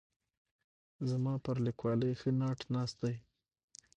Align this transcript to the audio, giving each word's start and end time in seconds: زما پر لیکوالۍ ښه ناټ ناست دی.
زما 1.09 1.33
پر 1.43 1.55
لیکوالۍ 1.67 2.13
ښه 2.19 2.29
ناټ 2.39 2.59
ناست 2.73 2.95
دی. 3.03 3.15